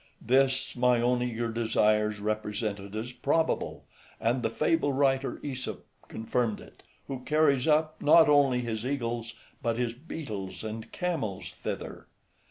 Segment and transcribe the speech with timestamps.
[0.19, 3.85] This my own eager desires represented as probable,
[4.19, 9.35] and the fable writer AEsop {165b} confirmed it, who carries up, not only his eagles,
[9.61, 12.07] but his beetles, and camels thither.